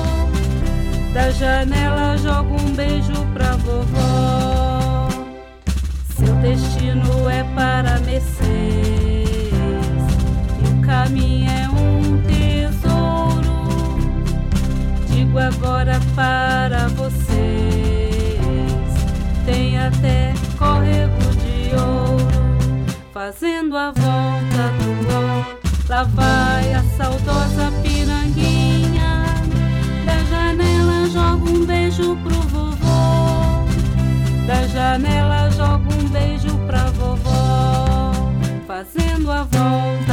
da 1.12 1.30
janela 1.30 2.16
jogo 2.16 2.54
um 2.54 2.74
beijo 2.74 3.12
pra 3.12 3.31
vovó. 3.64 5.08
Seu 6.16 6.34
destino 6.36 7.28
é 7.28 7.42
para 7.54 7.98
Mercedes 8.00 9.26
e 10.60 10.68
o 10.68 10.80
caminho 10.86 11.50
é 11.50 11.68
um 11.68 12.22
tesouro. 12.22 13.52
Digo 15.08 15.38
agora 15.38 16.00
para 16.14 16.88
vocês: 16.88 18.40
tem 19.46 19.78
até 19.78 20.34
córrego 20.58 21.22
de 21.42 21.74
ouro, 21.74 22.28
fazendo 23.12 23.76
a 23.76 23.92
volta 23.92 24.72
do 24.78 24.92
ó. 25.16 25.62
Lá 25.88 26.04
vai 26.04 26.72
a 26.72 26.82
saudosa 26.96 27.72
piranguinha 27.82 28.72
janela 30.32 31.08
joga 31.08 31.50
um 31.50 31.66
beijo 31.66 32.16
pro 32.16 32.34
vovô. 32.48 32.81
Da 34.46 34.66
janela 34.66 35.50
joga 35.50 35.94
um 35.94 36.08
beijo 36.08 36.56
pra 36.66 36.84
vovó. 36.86 38.12
Fazendo 38.66 39.30
a 39.30 39.44
volta 39.44 40.11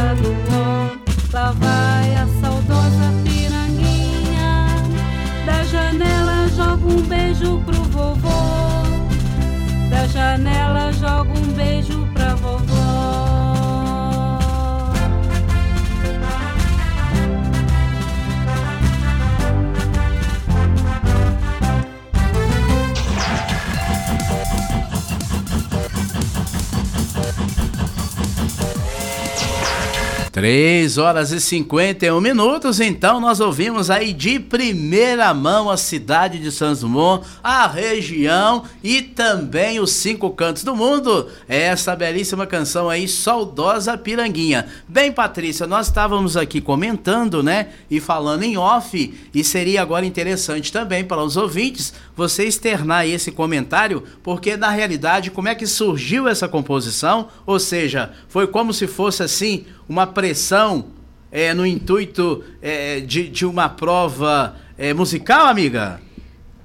3 30.39 30.97
horas 30.97 31.33
e 31.33 31.41
51 31.41 32.21
minutos, 32.21 32.79
então 32.79 33.19
nós 33.19 33.41
ouvimos 33.41 33.89
aí 33.89 34.13
de 34.13 34.39
primeira 34.39 35.33
mão 35.33 35.69
a 35.69 35.75
cidade 35.75 36.39
de 36.39 36.49
Santos 36.49 36.79
Dumont, 36.79 37.27
a 37.43 37.67
região 37.67 38.63
e 38.81 39.01
também 39.01 39.81
os 39.81 39.91
cinco 39.91 40.29
cantos 40.29 40.63
do 40.63 40.73
mundo. 40.73 41.27
É 41.45 41.63
essa 41.63 41.93
belíssima 41.93 42.47
canção 42.47 42.89
aí, 42.89 43.05
Saudosa 43.05 43.97
Piranguinha. 43.97 44.65
Bem, 44.87 45.11
Patrícia, 45.11 45.67
nós 45.67 45.87
estávamos 45.87 46.37
aqui 46.37 46.61
comentando, 46.61 47.43
né, 47.43 47.71
e 47.91 47.99
falando 47.99 48.43
em 48.43 48.55
off, 48.55 49.13
e 49.35 49.43
seria 49.43 49.81
agora 49.81 50.05
interessante 50.05 50.71
também 50.71 51.03
para 51.03 51.21
os 51.21 51.35
ouvintes 51.35 51.93
você 52.19 52.43
externar 52.43 53.07
esse 53.07 53.31
comentário, 53.31 54.03
porque 54.21 54.57
na 54.57 54.69
realidade, 54.69 55.31
como 55.31 55.47
é 55.47 55.55
que 55.55 55.65
surgiu 55.65 56.27
essa 56.27 56.49
composição? 56.49 57.29
Ou 57.45 57.57
seja, 57.59 58.11
foi 58.27 58.45
como 58.45 58.73
se 58.73 58.87
fosse 58.87 59.23
assim 59.23 59.65
uma 59.87 60.05
pressão 60.05 60.87
é, 61.31 61.53
no 61.53 61.65
intuito 61.65 62.43
é, 62.61 62.99
de, 62.99 63.29
de 63.29 63.45
uma 63.45 63.69
prova 63.69 64.57
é, 64.77 64.93
musical, 64.93 65.47
amiga? 65.47 66.01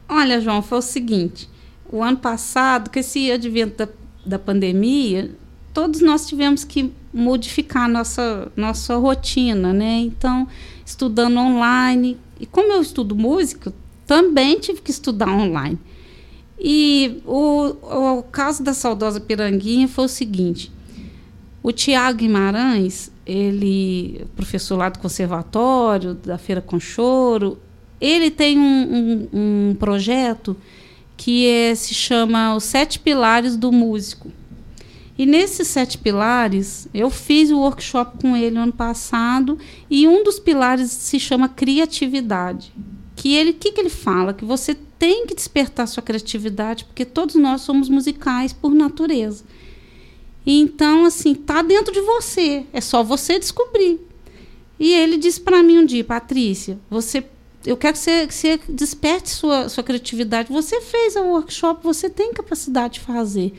Olha, 0.09 0.41
João, 0.41 0.61
foi 0.61 0.79
o 0.79 0.83
seguinte: 0.83 1.49
o 1.89 2.03
ano 2.03 2.17
passado, 2.17 2.91
com 2.91 2.99
esse 2.99 3.31
advento 3.31 3.87
da, 3.87 3.89
da 4.27 4.39
pandemia, 4.41 5.31
todos 5.73 6.01
nós 6.01 6.27
tivemos 6.27 6.65
que 6.65 6.93
modificar 7.13 7.89
nossa 7.89 8.51
nossa 8.57 8.97
rotina, 8.97 9.73
né? 9.73 9.99
Então, 10.01 10.49
estudando 10.85 11.39
online. 11.39 12.19
E 12.41 12.45
como 12.45 12.73
eu 12.73 12.83
estudo 12.83 13.15
música, 13.15 13.73
também 14.07 14.59
tive 14.59 14.81
que 14.81 14.91
estudar 14.91 15.29
online. 15.29 15.79
E 16.59 17.21
o, 17.27 17.75
o, 18.19 18.23
caso 18.23 18.63
da 18.63 18.73
saudosa 18.73 19.21
Piranguinha 19.21 19.89
foi 19.89 20.05
o 20.05 20.09
seguinte: 20.09 20.73
o 21.63 21.73
Tiago 21.73 22.19
Guimarães, 22.19 23.11
ele, 23.27 24.27
professor 24.37 24.77
lá 24.77 24.89
do 24.89 24.99
conservatório, 24.99 26.15
da 26.15 26.39
Feira 26.39 26.61
com 26.61 26.79
Choro, 26.79 27.59
ele 28.01 28.31
tem 28.31 28.59
um, 28.59 28.63
um, 28.63 29.29
um 29.33 29.75
projeto 29.75 30.57
que 31.17 31.47
é, 31.47 31.75
se 31.75 31.95
chama 31.95 32.55
Os 32.55 32.65
Sete 32.65 32.99
Pilares 32.99 33.57
do 33.57 33.73
Músico. 33.73 34.31
E 35.17 35.27
nesses 35.27 35.69
sete 35.69 35.97
pilares, 35.97 36.89
eu 36.93 37.09
fiz 37.09 37.53
o 37.53 37.59
workshop 37.59 38.19
com 38.19 38.37
ele 38.37 38.57
no 38.57 38.63
ano 38.63 38.73
passado, 38.73 39.57
e 39.89 40.09
um 40.09 40.25
dos 40.25 40.41
pilares 40.41 40.91
se 40.91 41.21
chama 41.21 41.49
criatividade. 41.49 42.73
Que 43.25 43.35
ele, 43.35 43.55
que, 43.55 43.73
que 43.73 43.81
ele 43.81 43.89
fala? 43.89 44.35
Que 44.35 44.45
você 44.45 44.75
tem 44.99 45.27
que 45.27 45.35
despertar 45.35 45.89
sua 45.89 46.03
criatividade, 46.03 46.85
porque 46.85 47.07
todos 47.07 47.37
nós 47.37 47.63
somos 47.63 47.89
musicais 47.89 48.53
por 48.53 48.75
natureza. 48.75 49.45
Então, 50.47 51.07
assim, 51.07 51.35
tá 51.35 51.63
dentro 51.63 51.91
de 51.91 52.03
você, 52.03 52.67
é 52.71 52.83
só 52.83 53.03
você 53.03 53.39
descobrir. 53.39 53.99
E 54.79 54.93
ele 54.93 55.17
disse 55.17 55.41
para 55.41 55.63
mim 55.63 55.79
um 55.79 55.87
dia, 55.87 56.05
Patrícia, 56.05 56.79
você 56.91 57.25
eu 57.65 57.79
quero 57.79 57.95
que 57.95 57.99
você, 57.99 58.27
que 58.27 58.35
você 58.35 58.61
desperte 58.69 59.31
sua, 59.31 59.71
sua 59.71 59.83
criatividade. 59.83 60.53
Você 60.53 60.83
fez 60.83 61.17
o 61.17 61.23
workshop, 61.23 61.83
você 61.83 62.11
tem 62.11 62.31
capacidade 62.35 62.95
de 62.95 63.01
fazer. 63.01 63.55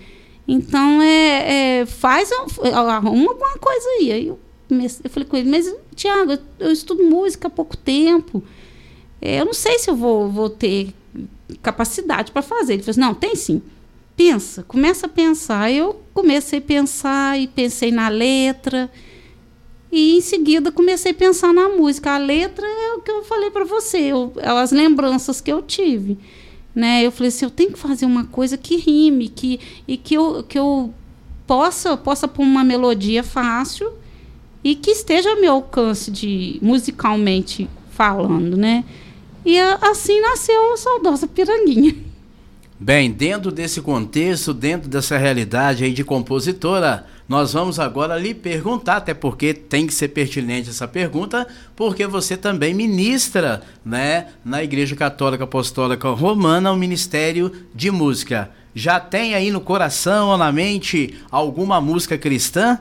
Então, 0.48 1.02
é, 1.02 1.80
é 1.80 1.86
faz, 1.88 2.30
arruma 2.72 3.32
alguma 3.32 3.58
coisa 3.58 3.90
aí. 3.98 4.12
aí 4.12 4.28
eu, 4.28 4.40
eu 4.70 5.10
falei 5.10 5.28
com 5.28 5.36
ele, 5.36 5.50
mas, 5.50 5.76
Tiago, 5.96 6.34
eu, 6.34 6.40
eu 6.60 6.72
estudo 6.72 7.04
música 7.04 7.48
há 7.48 7.50
pouco 7.50 7.76
tempo. 7.76 8.44
Eu 9.22 9.46
não 9.46 9.54
sei 9.54 9.80
se 9.80 9.90
eu 9.90 9.96
vou, 9.96 10.30
vou 10.30 10.50
ter 10.50 10.94
capacidade 11.62 12.32
para 12.32 12.42
fazer. 12.42 12.74
Ele 12.74 12.84
falou 12.84 12.92
assim, 12.92 13.00
não, 13.00 13.14
tem 13.14 13.36
sim. 13.36 13.62
Pensa, 14.16 14.64
começa 14.64 15.06
a 15.08 15.10
pensar. 15.10 15.72
Eu 15.72 16.02
comecei 16.14 16.60
a 16.60 16.62
pensar 16.62 17.40
e 17.40 17.48
pensei 17.48 17.92
na 17.92 18.08
letra. 18.08 18.90
E 19.92 20.18
em 20.18 20.22
seguida 20.22 20.72
comecei 20.72 21.12
a 21.12 21.16
pensar 21.16 21.54
na 21.54 21.70
música. 21.70 22.12
A 22.12 22.18
letra 22.18 22.66
é 22.66 22.94
o 22.94 23.02
que 23.02 23.12
eu 23.12 23.24
falei 23.24 23.50
para 23.50 23.64
você, 23.64 23.98
eu, 23.98 24.34
as 24.44 24.72
lembranças 24.72 25.40
que 25.40 25.52
eu 25.52 25.62
tive. 25.62 26.18
Né? 26.74 27.06
Eu 27.06 27.12
falei 27.12 27.30
assim, 27.30 27.46
eu 27.46 27.52
tenho 27.52 27.72
que 27.72 27.80
fazer 27.80 28.06
uma 28.06 28.26
coisa 28.26 28.58
que 28.58 28.76
rime, 28.76 29.30
que, 29.30 29.60
e 29.88 29.96
que 29.96 30.16
eu, 30.16 30.44
que 30.44 30.60
eu 30.60 30.94
possa, 31.48 31.96
possa 31.96 32.28
pôr 32.28 32.44
uma 32.44 32.64
melodia 32.64 33.24
fácil 33.24 33.94
e 34.64 34.76
que 34.76 34.92
esteja 34.92 35.30
ao 35.30 35.40
meu 35.40 35.54
alcance 35.54 36.12
de 36.12 36.60
musicalmente 36.62 37.70
falando, 37.92 38.58
né? 38.58 38.84
E 39.46 39.60
assim 39.60 40.20
nasceu 40.22 40.74
a 40.74 40.78
saudosa 40.78 41.28
Piranguinha. 41.28 41.96
Bem, 42.78 43.12
dentro 43.12 43.52
desse 43.52 43.80
contexto, 43.80 44.54
dentro 44.54 44.90
dessa 44.90 45.18
realidade 45.18 45.86
aí 45.86 45.94
de 45.94 46.04
compositora, 46.04 47.06
nós 47.28 47.54
vamos 47.54 47.80
agora 47.80 48.18
lhe 48.18 48.34
perguntar, 48.34 48.98
até 48.98 49.14
porque 49.14 49.54
tem 49.54 49.88
que 49.88 49.94
ser 49.94 50.10
pertinente 50.10 50.70
essa 50.70 50.88
pergunta, 50.88 51.48
porque 51.76 52.06
você 52.06 52.36
também 52.36 52.74
ministra, 52.74 53.64
né, 53.84 54.28
na 54.44 54.62
Igreja 54.62 54.96
Católica 54.96 55.46
Apostólica 55.46 56.10
Romana, 56.10 56.72
o 56.72 56.76
Ministério 56.76 57.52
de 57.74 57.90
Música. 57.90 58.52
Já 58.74 59.00
tem 59.00 59.36
aí 59.36 59.52
no 59.52 59.62
coração 59.62 60.30
ou 60.30 60.38
na 60.38 60.52
mente 60.52 61.16
alguma 61.32 61.80
música 61.80 62.18
cristã? 62.18 62.78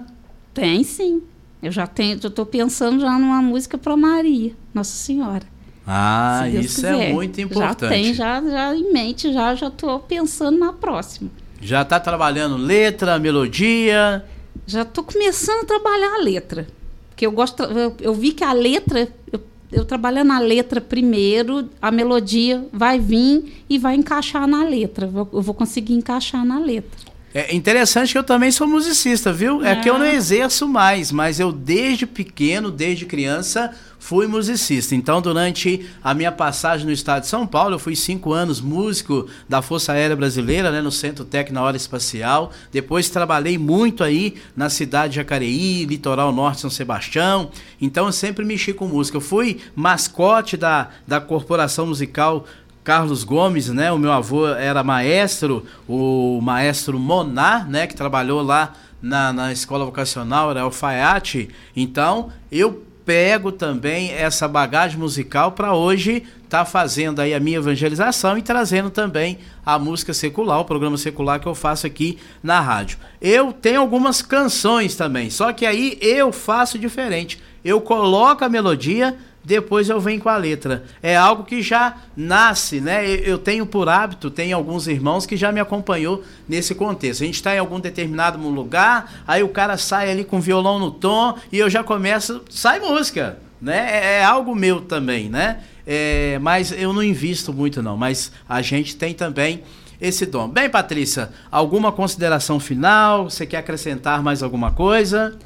Tem 0.52 0.82
sim. 0.82 1.22
Eu 1.62 1.70
já 1.70 1.86
tenho, 1.86 2.18
eu 2.20 2.28
estou 2.28 2.44
pensando 2.44 3.00
já 3.00 3.16
numa 3.16 3.40
música 3.40 3.78
para 3.78 3.96
Maria, 3.96 4.52
Nossa 4.74 4.96
Senhora. 4.96 5.53
Ah, 5.86 6.48
isso 6.48 6.86
é 6.86 6.92
quiser. 6.92 7.10
é 7.10 7.12
muito 7.12 7.40
importante. 7.40 7.80
Já 7.80 7.88
tem, 7.88 8.14
já, 8.14 8.42
já 8.42 8.74
em 8.74 8.92
mente, 8.92 9.32
já 9.32 9.54
já 9.54 9.68
estou 9.68 10.00
pensando 10.00 10.58
na 10.58 10.72
próxima. 10.72 11.30
Já 11.60 11.82
está 11.82 12.00
trabalhando 12.00 12.56
letra, 12.56 13.18
melodia? 13.18 14.24
já 14.66 14.82
estou 14.82 15.04
começando 15.04 15.62
a 15.62 15.66
trabalhar 15.66 16.14
a 16.14 16.22
letra. 16.22 16.66
Porque 17.10 17.26
eu 17.26 17.32
gosto, 17.32 17.62
eu, 17.62 17.94
eu 18.00 18.14
vi 18.14 18.32
que 18.32 18.42
a 18.42 18.52
letra, 18.52 19.08
eu, 19.32 19.40
eu 19.70 19.84
trabalhando 19.84 20.32
a 20.32 20.40
letra 20.40 20.80
primeiro, 20.80 21.68
a 21.80 21.90
melodia 21.90 22.66
vai 22.72 22.98
vir 22.98 23.64
e 23.68 23.78
vai 23.78 23.94
encaixar 23.94 24.46
na 24.46 24.64
letra. 24.64 25.06
Eu 25.06 25.42
vou 25.42 25.54
conseguir 25.54 25.94
encaixar 25.94 26.44
na 26.44 26.58
letra. 26.58 27.13
É 27.36 27.52
interessante 27.52 28.12
que 28.12 28.18
eu 28.18 28.22
também 28.22 28.52
sou 28.52 28.64
musicista, 28.64 29.32
viu? 29.32 29.60
É, 29.64 29.72
é 29.72 29.76
que 29.76 29.90
eu 29.90 29.98
não 29.98 30.06
exerço 30.06 30.68
mais, 30.68 31.10
mas 31.10 31.40
eu 31.40 31.50
desde 31.50 32.06
pequeno, 32.06 32.70
desde 32.70 33.04
criança, 33.04 33.72
fui 33.98 34.28
musicista. 34.28 34.94
Então, 34.94 35.20
durante 35.20 35.84
a 36.00 36.14
minha 36.14 36.30
passagem 36.30 36.86
no 36.86 36.92
estado 36.92 37.22
de 37.22 37.26
São 37.26 37.44
Paulo, 37.44 37.74
eu 37.74 37.78
fui 37.80 37.96
cinco 37.96 38.32
anos 38.32 38.60
músico 38.60 39.26
da 39.48 39.62
Força 39.62 39.94
Aérea 39.94 40.14
Brasileira, 40.14 40.70
né, 40.70 40.80
no 40.80 40.92
Centro 40.92 41.24
Técnico 41.24 41.54
na 41.54 41.62
Hora 41.62 41.76
Espacial. 41.76 42.52
Depois 42.70 43.08
trabalhei 43.08 43.58
muito 43.58 44.04
aí 44.04 44.36
na 44.54 44.70
cidade 44.70 45.14
de 45.14 45.16
Jacareí, 45.16 45.86
litoral 45.86 46.32
norte 46.32 46.60
São 46.60 46.70
Sebastião. 46.70 47.50
Então, 47.80 48.06
eu 48.06 48.12
sempre 48.12 48.44
mexi 48.44 48.72
com 48.72 48.86
música. 48.86 49.16
Eu 49.16 49.22
fui 49.22 49.58
mascote 49.74 50.56
da, 50.56 50.90
da 51.04 51.20
corporação 51.20 51.86
musical 51.86 52.44
Carlos 52.84 53.24
Gomes, 53.24 53.70
né? 53.70 53.90
O 53.90 53.98
meu 53.98 54.12
avô 54.12 54.46
era 54.46 54.84
maestro, 54.84 55.64
o 55.88 56.38
maestro 56.42 56.98
Monar, 56.98 57.68
né? 57.68 57.86
Que 57.86 57.96
trabalhou 57.96 58.42
lá 58.42 58.74
na, 59.00 59.32
na 59.32 59.52
escola 59.52 59.86
vocacional, 59.86 60.50
era 60.50 60.60
alfaiate. 60.60 61.48
Então, 61.74 62.30
eu 62.52 62.84
pego 63.04 63.50
também 63.50 64.12
essa 64.12 64.46
bagagem 64.46 64.98
musical 64.98 65.52
para 65.52 65.74
hoje 65.74 66.24
estar 66.44 66.60
tá 66.60 66.64
fazendo 66.64 67.20
aí 67.20 67.34
a 67.34 67.40
minha 67.40 67.58
evangelização 67.58 68.38
e 68.38 68.42
trazendo 68.42 68.90
também 68.90 69.38
a 69.64 69.78
música 69.78 70.14
secular, 70.14 70.60
o 70.60 70.64
programa 70.64 70.96
secular 70.96 71.40
que 71.40 71.46
eu 71.46 71.54
faço 71.54 71.86
aqui 71.86 72.18
na 72.42 72.60
rádio. 72.60 72.98
Eu 73.20 73.52
tenho 73.52 73.80
algumas 73.80 74.22
canções 74.22 74.94
também, 74.94 75.30
só 75.30 75.52
que 75.52 75.66
aí 75.66 75.98
eu 76.00 76.32
faço 76.32 76.78
diferente. 76.78 77.40
Eu 77.64 77.80
coloco 77.80 78.44
a 78.44 78.48
melodia 78.48 79.16
depois 79.44 79.88
eu 79.88 80.00
venho 80.00 80.20
com 80.20 80.28
a 80.28 80.36
letra. 80.36 80.84
É 81.02 81.16
algo 81.16 81.44
que 81.44 81.60
já 81.60 81.96
nasce, 82.16 82.80
né? 82.80 83.06
Eu 83.06 83.38
tenho 83.38 83.66
por 83.66 83.88
hábito, 83.88 84.30
tem 84.30 84.52
alguns 84.52 84.86
irmãos 84.86 85.26
que 85.26 85.36
já 85.36 85.52
me 85.52 85.60
acompanhou 85.60 86.24
nesse 86.48 86.74
contexto. 86.74 87.22
A 87.22 87.26
gente 87.26 87.34
está 87.34 87.54
em 87.54 87.58
algum 87.58 87.78
determinado 87.78 88.38
lugar, 88.38 89.22
aí 89.26 89.42
o 89.42 89.48
cara 89.48 89.76
sai 89.76 90.10
ali 90.10 90.24
com 90.24 90.40
violão 90.40 90.78
no 90.78 90.90
tom 90.90 91.36
e 91.52 91.58
eu 91.58 91.68
já 91.68 91.84
começo, 91.84 92.42
sai 92.48 92.80
música, 92.80 93.38
né? 93.60 93.88
É, 93.90 94.20
é 94.20 94.24
algo 94.24 94.54
meu 94.54 94.80
também, 94.80 95.28
né? 95.28 95.60
É, 95.86 96.38
mas 96.40 96.72
eu 96.72 96.92
não 96.92 97.02
invisto 97.02 97.52
muito 97.52 97.82
não, 97.82 97.96
mas 97.96 98.32
a 98.48 98.62
gente 98.62 98.96
tem 98.96 99.12
também 99.12 99.62
esse 100.00 100.26
dom. 100.26 100.48
Bem, 100.48 100.68
Patrícia, 100.68 101.30
alguma 101.50 101.92
consideração 101.92 102.58
final? 102.58 103.30
Você 103.30 103.46
quer 103.46 103.58
acrescentar 103.58 104.22
mais 104.22 104.42
alguma 104.42 104.72
coisa? 104.72 105.36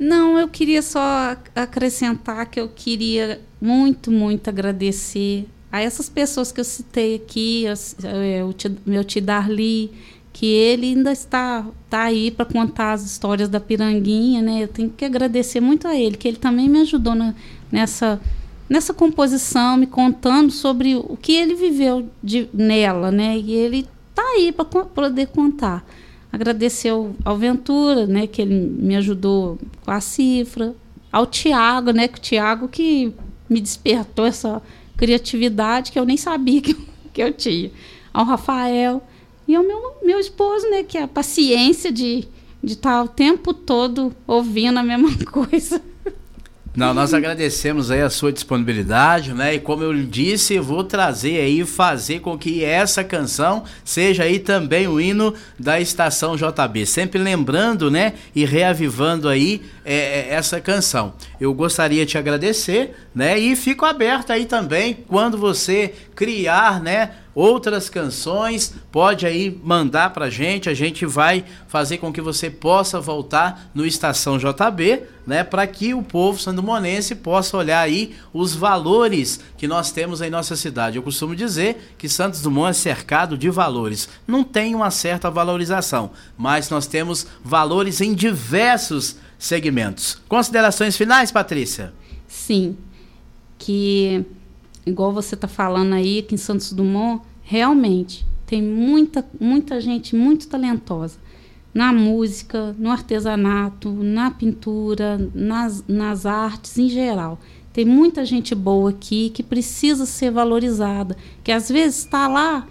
Não, 0.00 0.38
eu 0.38 0.48
queria 0.48 0.80
só 0.80 1.36
acrescentar 1.54 2.46
que 2.46 2.58
eu 2.58 2.70
queria 2.70 3.38
muito, 3.60 4.10
muito 4.10 4.48
agradecer 4.48 5.46
a 5.70 5.82
essas 5.82 6.08
pessoas 6.08 6.50
que 6.50 6.58
eu 6.58 6.64
citei 6.64 7.16
aqui, 7.16 7.66
o 8.08 8.90
meu 8.90 9.04
tio 9.04 9.20
Darli, 9.20 9.92
que 10.32 10.46
ele 10.46 10.86
ainda 10.86 11.12
está, 11.12 11.66
está 11.84 12.04
aí 12.04 12.30
para 12.30 12.46
contar 12.46 12.92
as 12.92 13.04
histórias 13.04 13.46
da 13.50 13.60
Piranguinha, 13.60 14.40
né? 14.40 14.62
Eu 14.62 14.68
tenho 14.68 14.88
que 14.88 15.04
agradecer 15.04 15.60
muito 15.60 15.86
a 15.86 15.94
ele, 15.94 16.16
que 16.16 16.26
ele 16.26 16.38
também 16.38 16.66
me 16.66 16.80
ajudou 16.80 17.14
na, 17.14 17.34
nessa, 17.70 18.18
nessa 18.70 18.94
composição, 18.94 19.76
me 19.76 19.86
contando 19.86 20.50
sobre 20.50 20.96
o 20.96 21.14
que 21.14 21.32
ele 21.32 21.54
viveu 21.54 22.08
de, 22.24 22.48
nela, 22.54 23.12
né? 23.12 23.36
E 23.36 23.52
ele 23.52 23.86
está 24.08 24.22
aí 24.22 24.50
para 24.50 24.64
poder 24.64 25.26
contar 25.26 25.84
agradecer 26.32 26.90
ao, 27.24 27.36
Ventura, 27.36 28.06
né, 28.06 28.26
que 28.26 28.40
ele 28.40 28.54
me 28.54 28.96
ajudou 28.96 29.58
com 29.84 29.90
a 29.90 30.00
cifra, 30.00 30.74
ao 31.10 31.26
Tiago, 31.26 31.90
né, 31.90 32.08
que 32.08 32.18
o 32.18 32.22
Tiago 32.22 32.68
que 32.68 33.12
me 33.48 33.60
despertou 33.60 34.26
essa 34.26 34.62
criatividade 34.96 35.90
que 35.90 35.98
eu 35.98 36.04
nem 36.04 36.16
sabia 36.16 36.60
que, 36.62 36.74
que 37.12 37.22
eu 37.22 37.32
tinha, 37.32 37.70
ao 38.12 38.24
Rafael 38.24 39.02
e 39.48 39.54
ao 39.54 39.64
meu, 39.64 39.96
meu 40.04 40.20
esposo, 40.20 40.68
né, 40.70 40.82
que 40.82 40.96
é 40.96 41.02
a 41.02 41.08
paciência 41.08 41.90
de 41.90 42.28
de 42.62 42.74
estar 42.74 43.02
o 43.02 43.08
tempo 43.08 43.54
todo 43.54 44.14
ouvindo 44.26 44.78
a 44.78 44.82
mesma 44.82 45.10
coisa. 45.30 45.82
Não, 46.74 46.94
nós 46.94 47.12
agradecemos 47.12 47.90
aí 47.90 48.00
a 48.00 48.08
sua 48.08 48.30
disponibilidade, 48.30 49.34
né? 49.34 49.54
E 49.54 49.58
como 49.58 49.82
eu 49.82 49.92
disse, 50.04 50.56
vou 50.60 50.84
trazer 50.84 51.40
aí, 51.40 51.64
fazer 51.64 52.20
com 52.20 52.38
que 52.38 52.64
essa 52.64 53.02
canção 53.02 53.64
seja 53.84 54.22
aí 54.22 54.38
também 54.38 54.86
o 54.86 55.00
hino 55.00 55.34
da 55.58 55.80
estação 55.80 56.36
JB. 56.36 56.86
Sempre 56.86 57.20
lembrando, 57.20 57.90
né? 57.90 58.12
E 58.36 58.44
reavivando 58.44 59.28
aí 59.28 59.62
é, 59.84 59.94
é, 59.94 60.28
essa 60.30 60.60
canção. 60.60 61.12
Eu 61.40 61.52
gostaria 61.52 62.06
de 62.06 62.12
te 62.12 62.18
agradecer, 62.18 62.94
né? 63.12 63.36
E 63.36 63.56
fico 63.56 63.84
aberto 63.84 64.30
aí 64.30 64.46
também 64.46 64.94
quando 65.08 65.36
você 65.36 65.92
criar, 66.14 66.80
né? 66.80 67.10
Outras 67.34 67.88
canções, 67.88 68.74
pode 68.90 69.26
aí 69.26 69.58
mandar 69.62 70.10
pra 70.10 70.30
gente, 70.30 70.68
a 70.68 70.74
gente 70.74 71.06
vai 71.06 71.44
fazer 71.68 71.98
com 71.98 72.12
que 72.12 72.20
você 72.20 72.50
possa 72.50 73.00
voltar 73.00 73.70
no 73.74 73.86
Estação 73.86 74.38
JB, 74.38 75.02
né, 75.26 75.44
para 75.44 75.66
que 75.66 75.94
o 75.94 76.02
povo 76.02 76.40
sandomonense 76.40 77.14
possa 77.14 77.56
olhar 77.56 77.80
aí 77.80 78.16
os 78.32 78.54
valores 78.54 79.40
que 79.56 79.68
nós 79.68 79.92
temos 79.92 80.20
em 80.20 80.30
nossa 80.30 80.56
cidade. 80.56 80.96
Eu 80.96 81.02
costumo 81.02 81.36
dizer 81.36 81.94
que 81.96 82.08
Santos 82.08 82.42
Dumont 82.42 82.70
é 82.70 82.72
cercado 82.72 83.38
de 83.38 83.48
valores. 83.48 84.08
Não 84.26 84.42
tem 84.42 84.74
uma 84.74 84.90
certa 84.90 85.30
valorização, 85.30 86.10
mas 86.36 86.68
nós 86.70 86.86
temos 86.86 87.26
valores 87.44 88.00
em 88.00 88.14
diversos 88.14 89.16
segmentos. 89.38 90.20
Considerações 90.28 90.96
finais, 90.96 91.30
Patrícia? 91.30 91.92
Sim, 92.26 92.76
que 93.58 94.24
igual 94.90 95.12
você 95.12 95.34
está 95.34 95.48
falando 95.48 95.94
aí, 95.94 96.18
aqui 96.18 96.34
em 96.34 96.38
Santos 96.38 96.72
Dumont, 96.72 97.22
realmente 97.42 98.26
tem 98.46 98.62
muita, 98.62 99.24
muita 99.40 99.80
gente 99.80 100.14
muito 100.16 100.48
talentosa 100.48 101.18
na 101.72 101.92
música, 101.92 102.74
no 102.78 102.90
artesanato, 102.90 103.90
na 103.90 104.30
pintura, 104.30 105.30
nas, 105.32 105.84
nas 105.86 106.26
artes 106.26 106.76
em 106.76 106.88
geral. 106.88 107.38
Tem 107.72 107.84
muita 107.84 108.24
gente 108.24 108.54
boa 108.54 108.90
aqui 108.90 109.30
que 109.30 109.42
precisa 109.42 110.04
ser 110.04 110.32
valorizada, 110.32 111.16
que 111.44 111.52
às 111.52 111.68
vezes 111.68 112.00
está 112.00 112.26
lá, 112.26 112.66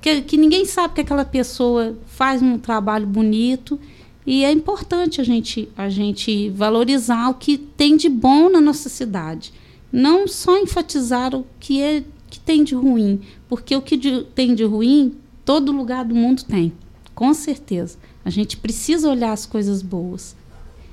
que, 0.00 0.20
que 0.20 0.36
ninguém 0.36 0.66
sabe 0.66 0.94
que 0.94 1.00
aquela 1.00 1.24
pessoa 1.24 1.96
faz 2.06 2.42
um 2.42 2.58
trabalho 2.58 3.06
bonito 3.06 3.80
e 4.26 4.44
é 4.44 4.52
importante 4.52 5.20
a 5.20 5.24
gente, 5.24 5.68
a 5.76 5.88
gente 5.88 6.50
valorizar 6.50 7.30
o 7.30 7.34
que 7.34 7.56
tem 7.56 7.96
de 7.96 8.08
bom 8.10 8.50
na 8.50 8.60
nossa 8.60 8.90
cidade 8.90 9.52
não 9.92 10.28
só 10.28 10.58
enfatizar 10.58 11.34
o 11.34 11.46
que 11.58 11.80
é 11.80 12.04
que 12.28 12.38
tem 12.38 12.62
de 12.62 12.74
ruim, 12.74 13.20
porque 13.48 13.74
o 13.74 13.82
que 13.82 13.96
de, 13.96 14.22
tem 14.34 14.54
de 14.54 14.64
ruim 14.64 15.16
todo 15.44 15.72
lugar 15.72 16.04
do 16.04 16.14
mundo 16.14 16.44
tem, 16.44 16.72
com 17.14 17.34
certeza. 17.34 17.98
A 18.24 18.30
gente 18.30 18.56
precisa 18.56 19.10
olhar 19.10 19.32
as 19.32 19.46
coisas 19.46 19.82
boas. 19.82 20.36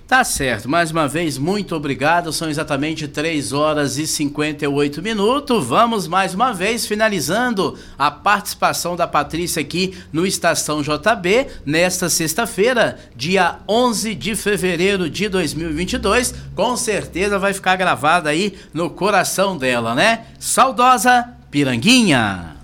Tá 0.08 0.24
certo, 0.24 0.70
mais 0.70 0.90
uma 0.90 1.06
vez, 1.06 1.38
muito 1.38 1.76
obrigado. 1.76 2.32
São 2.32 2.50
exatamente 2.50 3.10
3 3.10 3.52
horas 3.52 3.98
e 3.98 4.08
58 4.08 5.02
minutos. 5.02 5.66
Vamos 5.66 6.08
mais 6.08 6.34
uma 6.34 6.54
vez 6.54 6.86
finalizando 6.86 7.78
a 8.00 8.10
participação 8.10 8.96
da 8.96 9.06
Patrícia 9.06 9.62
aqui 9.62 9.98
no 10.14 10.26
Estação 10.26 10.82
JB 10.82 11.48
nesta 11.66 12.10
sexta-feira, 12.10 12.98
dia 13.18 13.60
11 13.68 14.16
de 14.16 14.34
fevereiro 14.34 15.10
de 15.10 15.28
2022. 15.28 16.34
Com 16.56 16.78
certeza 16.78 17.38
vai 17.38 17.54
ficar 17.54 17.76
gravada 17.76 18.30
aí 18.30 18.58
no 18.74 18.90
coração 18.90 19.58
dela, 19.58 19.94
né? 19.94 20.28
Saudosa 20.40 21.34
Piranguinha. 21.52 22.57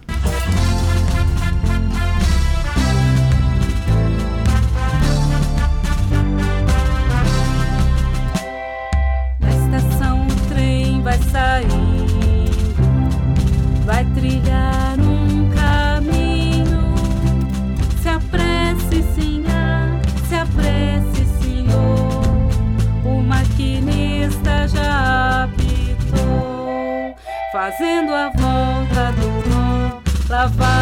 Nó. 30.43 30.72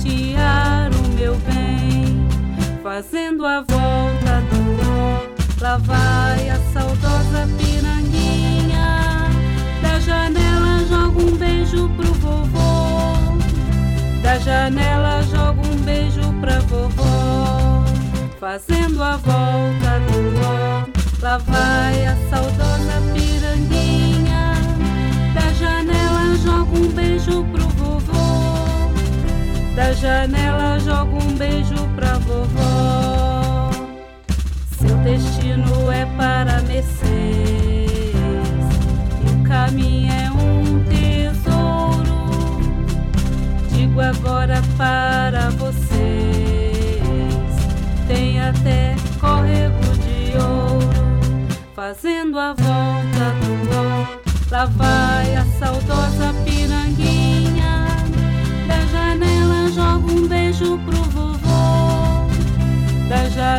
Presentear 0.00 0.90
o 0.92 1.08
meu 1.14 1.34
bem, 1.36 2.26
fazendo 2.82 3.44
a 3.44 3.60
volta 3.60 4.40
do 4.50 4.84
nó. 4.84 5.20
Lá 5.60 5.76
vai 5.76 6.48
a 6.48 6.58
saudosa 6.72 7.46
piranguinha. 7.58 9.28
Da 9.82 10.00
janela 10.00 10.84
joga 10.88 11.22
um 11.22 11.36
beijo 11.36 11.88
pro 11.96 12.12
vovô. 12.14 13.38
Da 14.22 14.38
janela 14.38 15.22
joga 15.22 15.60
um 15.68 15.76
beijo 15.82 16.22
pra 16.40 16.60
vovó 16.60 17.84
fazendo 18.40 19.02
a 19.02 19.16
volta 19.16 20.00
do 20.06 20.40
ó. 20.46 20.86
Lá 21.22 21.36
vai 21.38 22.06
a 22.06 22.16
saudosa 22.30 23.02
piranguinha. 23.12 24.54
Da 25.34 25.52
janela 25.52 26.36
joga 26.36 26.78
um 26.78 26.88
beijo 26.88 27.44
pro. 27.52 27.69
Da 29.80 29.94
janela 29.94 30.78
joga 30.78 31.16
um 31.24 31.32
beijo 31.38 31.74
pra 31.96 32.18
vovó. 32.18 33.70
Seu 34.78 34.94
destino 34.98 35.90
é 35.90 36.04
para 36.18 36.60
Mercedes. 36.60 37.00
E 39.24 39.30
o 39.32 39.42
caminho 39.42 40.12
é 40.12 40.30
um 40.32 40.84
tesouro. 40.84 42.60
Digo 43.70 44.02
agora 44.02 44.60
para 44.76 45.48
você 45.48 47.00
tem 48.06 48.38
até 48.38 48.94
córrego 49.18 49.80
de 50.04 50.36
ouro, 50.36 51.48
fazendo 51.74 52.38
a 52.38 52.52
volta 52.52 53.32
do 53.40 53.70
ó. 53.74 54.20
Lá 54.50 54.66
vai 54.66 55.36
a 55.36 55.44
saudosa 55.58 56.34
piranguinha, 56.44 56.79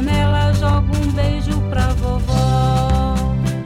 janela 0.02 0.52
joga 0.56 0.98
um 0.98 1.12
beijo 1.12 1.62
pra 1.70 1.88
vovó, 1.94 3.16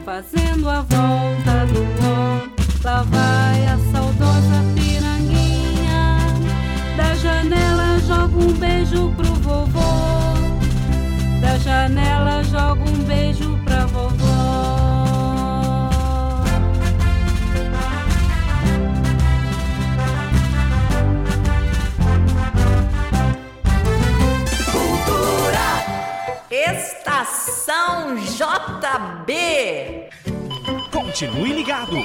fazendo 0.04 0.68
a 0.68 0.82
volta 0.82 1.66
do 1.72 1.86
ó. 2.04 2.56
Lá 2.84 3.02
vai 3.02 3.66
a 3.66 3.78
saudosa 3.90 4.62
piranguinha, 4.74 6.18
da 6.96 7.14
janela 7.14 7.98
joga 8.00 8.36
um 8.36 8.52
beijo 8.52 9.12
pro 9.16 9.34
vovô 9.36 9.96
da 11.40 11.58
janela 11.58 12.44
joga 12.44 12.82
um 12.82 13.04
beijo 13.04 13.58
pra 13.64 13.86
vovó. 13.86 14.35
JB. 28.86 30.08
Continue 30.92 31.54
ligado. 31.54 32.04